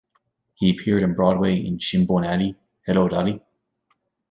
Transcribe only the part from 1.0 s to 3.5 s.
on Broadway in "Shinbone Alley", "Hello, Dolly!